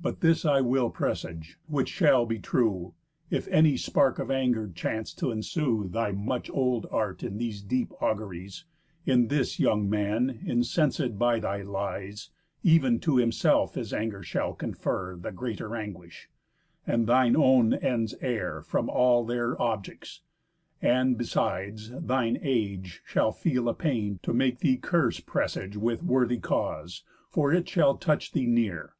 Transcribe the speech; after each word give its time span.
But 0.00 0.20
this 0.22 0.46
I 0.46 0.62
will 0.62 0.88
presage, 0.88 1.58
which 1.66 1.90
shall 1.90 2.24
be 2.24 2.38
true: 2.38 2.94
If 3.28 3.46
any 3.48 3.76
spark 3.76 4.18
of 4.18 4.30
anger 4.30 4.70
chance 4.74 5.12
t' 5.12 5.30
ensue 5.30 5.86
Thy 5.86 6.12
much 6.12 6.48
old 6.48 6.86
art 6.90 7.22
in 7.22 7.36
these 7.36 7.60
deep 7.60 7.92
auguries, 8.00 8.64
In 9.04 9.28
this 9.28 9.60
young 9.60 9.86
man 9.86 10.40
incenséd 10.46 11.18
by 11.18 11.40
thy 11.40 11.60
lies, 11.60 12.30
Ev'n 12.64 13.00
to 13.00 13.18
himself 13.18 13.74
his 13.74 13.92
anger 13.92 14.22
shall 14.22 14.54
confer 14.54 15.14
The 15.16 15.30
greater 15.30 15.76
anguish, 15.76 16.30
and 16.86 17.06
thine 17.06 17.36
own 17.36 17.74
ends 17.74 18.14
err 18.22 18.62
From 18.62 18.88
all 18.88 19.26
their 19.26 19.60
objects; 19.60 20.22
and, 20.80 21.18
besides, 21.18 21.90
thine 21.90 22.38
age 22.40 23.02
Shall 23.04 23.30
feel 23.30 23.68
a 23.68 23.74
pain, 23.74 24.20
to 24.22 24.32
make 24.32 24.60
thee 24.60 24.78
curse 24.78 25.20
presage 25.20 25.76
With 25.76 26.02
worthy 26.02 26.38
cause, 26.38 27.04
for 27.28 27.52
it 27.52 27.68
shall 27.68 27.98
touch 27.98 28.32
thee 28.32 28.46
near. 28.46 28.94